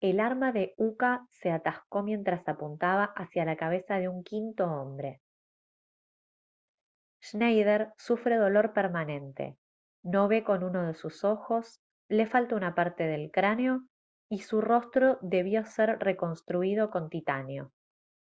el 0.00 0.18
arma 0.18 0.50
de 0.50 0.74
uka 0.78 1.28
se 1.30 1.52
atascó 1.52 2.02
mientras 2.02 2.48
apuntaba 2.48 3.04
hacia 3.14 3.44
la 3.44 3.56
cabeza 3.56 4.00
de 4.00 4.08
un 4.08 4.24
quinto 4.24 4.64
hombre 4.64 5.20
schneider 7.22 7.92
sufre 7.98 8.34
dolor 8.36 8.72
permanente 8.72 9.56
no 10.02 10.26
ve 10.26 10.42
con 10.42 10.64
uno 10.64 10.84
de 10.88 10.94
sus 10.94 11.22
ojos 11.22 11.78
le 12.10 12.26
falta 12.26 12.56
una 12.56 12.74
parte 12.74 13.04
del 13.04 13.30
cráneo 13.30 13.82
y 14.28 14.40
su 14.40 14.60
rostro 14.60 15.18
debió 15.20 15.64
ser 15.66 15.98
reconstruido 16.00 16.90
con 16.90 17.08
titanio 17.08 17.70